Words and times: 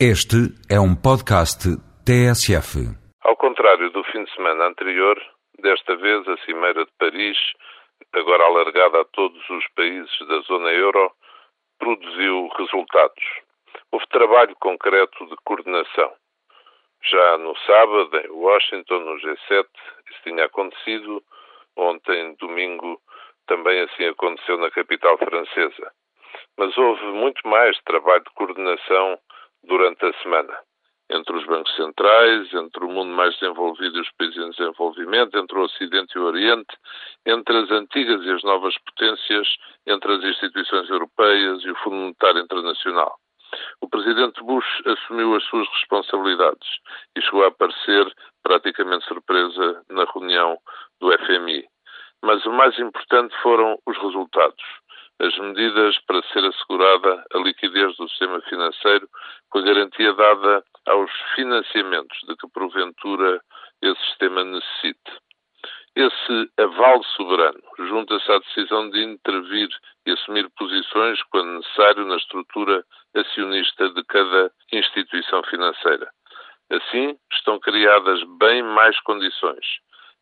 Este 0.00 0.50
é 0.68 0.74
um 0.80 0.90
podcast 0.90 1.70
TSF. 2.02 2.82
Ao 3.22 3.36
contrário 3.36 3.90
do 3.90 4.02
fim 4.10 4.24
de 4.24 4.34
semana 4.34 4.66
anterior, 4.66 5.16
desta 5.60 5.94
vez 5.94 6.26
a 6.26 6.36
Cimeira 6.38 6.84
de 6.84 6.90
Paris, 6.98 7.38
agora 8.12 8.42
alargada 8.42 9.02
a 9.02 9.04
todos 9.04 9.38
os 9.48 9.64
países 9.76 10.10
da 10.26 10.40
zona 10.48 10.72
euro, 10.72 11.12
produziu 11.78 12.48
resultados. 12.58 13.24
Houve 13.92 14.04
trabalho 14.08 14.56
concreto 14.58 15.26
de 15.26 15.36
coordenação. 15.44 16.12
Já 17.04 17.38
no 17.38 17.56
sábado, 17.58 18.18
em 18.18 18.30
Washington, 18.32 18.98
no 18.98 19.14
G7, 19.20 19.64
isso 20.10 20.22
tinha 20.24 20.46
acontecido. 20.46 21.22
Ontem, 21.76 22.34
domingo, 22.40 23.00
também 23.46 23.80
assim 23.82 24.06
aconteceu 24.06 24.58
na 24.58 24.72
capital 24.72 25.16
francesa. 25.18 25.92
Mas 26.58 26.76
houve 26.76 27.04
muito 27.12 27.46
mais 27.46 27.78
trabalho 27.84 28.24
de 28.24 28.34
coordenação 28.34 29.20
durante 29.66 30.04
a 30.04 30.12
semana. 30.22 30.56
Entre 31.10 31.36
os 31.36 31.44
bancos 31.44 31.74
centrais, 31.76 32.52
entre 32.54 32.84
o 32.84 32.88
mundo 32.88 33.12
mais 33.12 33.34
desenvolvido 33.38 33.98
e 33.98 34.00
os 34.00 34.10
países 34.12 34.38
em 34.38 34.50
desenvolvimento, 34.50 35.38
entre 35.38 35.58
o 35.58 35.62
Ocidente 35.62 36.16
e 36.16 36.18
o 36.18 36.24
Oriente, 36.24 36.74
entre 37.26 37.56
as 37.58 37.70
antigas 37.70 38.24
e 38.24 38.30
as 38.30 38.42
novas 38.42 38.74
potências, 38.78 39.46
entre 39.86 40.14
as 40.14 40.24
instituições 40.24 40.88
europeias 40.88 41.62
e 41.62 41.70
o 41.70 41.76
Fundo 41.76 41.96
Monetário 41.96 42.40
Internacional. 42.40 43.16
O 43.80 43.88
presidente 43.88 44.42
Bush 44.42 44.82
assumiu 44.86 45.36
as 45.36 45.44
suas 45.44 45.68
responsabilidades 45.68 46.68
e 47.16 47.20
chegou 47.20 47.44
a 47.44 47.48
aparecer 47.48 48.10
praticamente 48.42 49.04
surpresa 49.06 49.82
na 49.90 50.04
reunião 50.04 50.56
do 51.00 51.12
FMI. 51.18 51.64
Mas 52.22 52.44
o 52.46 52.52
mais 52.52 52.76
importante 52.78 53.34
foram 53.42 53.78
os 53.86 53.96
resultados 53.98 54.64
as 55.20 55.38
medidas 55.38 55.98
para 56.06 56.22
ser 56.32 56.44
assegurada 56.44 57.24
a 57.32 57.38
liquidez 57.38 57.96
do 57.96 58.08
sistema 58.08 58.40
financeiro 58.42 59.08
com 59.54 59.60
a 59.60 59.62
garantia 59.62 60.12
dada 60.14 60.64
aos 60.84 61.10
financiamentos 61.36 62.18
de 62.26 62.36
que 62.36 62.48
porventura 62.48 63.40
esse 63.80 64.04
sistema 64.06 64.42
necessite. 64.42 65.12
Esse 65.94 66.50
aval 66.58 67.04
soberano 67.04 67.62
junta-se 67.78 68.32
à 68.32 68.38
decisão 68.40 68.90
de 68.90 69.04
intervir 69.04 69.68
e 70.06 70.10
assumir 70.10 70.50
posições, 70.58 71.22
quando 71.30 71.58
necessário, 71.58 72.04
na 72.04 72.16
estrutura 72.16 72.84
acionista 73.14 73.90
de 73.90 74.02
cada 74.06 74.50
instituição 74.72 75.40
financeira. 75.44 76.10
Assim, 76.72 77.16
estão 77.32 77.60
criadas 77.60 78.24
bem 78.40 78.60
mais 78.64 78.98
condições 79.02 79.64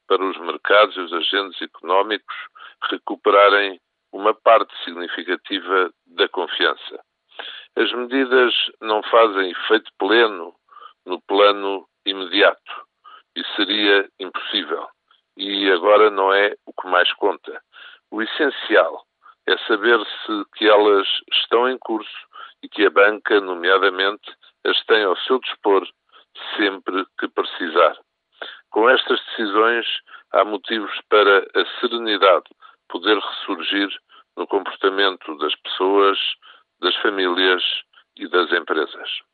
para 0.08 0.22
os 0.22 0.36
mercados 0.41 0.94
e 0.94 1.00
os 1.00 1.12
agentes 1.14 1.62
económicos 1.62 2.36
recuperarem 2.91 3.80
uma 4.12 4.34
parte 4.34 4.74
significativa 4.84 5.91
da 6.08 6.28
confiança. 6.28 7.00
As 7.74 7.91
medidas 7.92 8.52
não 8.92 9.02
fazem 9.04 9.50
efeito 9.50 9.90
pleno 9.98 10.54
no 11.06 11.18
plano 11.22 11.88
imediato. 12.04 12.72
Isso 13.34 13.50
seria 13.56 14.06
impossível. 14.20 14.86
E 15.34 15.70
agora 15.70 16.10
não 16.10 16.30
é 16.30 16.54
o 16.66 16.74
que 16.74 16.86
mais 16.88 17.10
conta. 17.14 17.62
O 18.10 18.20
essencial 18.20 19.02
é 19.46 19.56
saber-se 19.66 20.44
que 20.56 20.68
elas 20.68 21.08
estão 21.32 21.70
em 21.70 21.78
curso 21.78 22.28
e 22.62 22.68
que 22.68 22.84
a 22.84 22.90
banca, 22.90 23.40
nomeadamente, 23.40 24.30
as 24.66 24.78
tem 24.84 25.04
ao 25.04 25.16
seu 25.16 25.40
dispor 25.40 25.88
sempre 26.58 27.06
que 27.18 27.28
precisar. 27.28 27.96
Com 28.70 28.90
estas 28.90 29.24
decisões, 29.24 29.86
há 30.32 30.44
motivos 30.44 30.92
para 31.08 31.38
a 31.38 31.80
serenidade 31.80 32.44
poder 32.90 33.18
ressurgir 33.18 33.88
no 34.36 34.46
comportamento 34.46 35.34
das 35.38 35.54
pessoas, 35.56 36.18
das 36.82 36.94
famílias 36.96 37.62
e 38.16 38.28
das 38.28 38.50
empresas. 38.52 39.31